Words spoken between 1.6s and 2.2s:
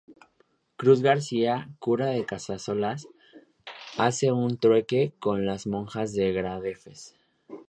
cura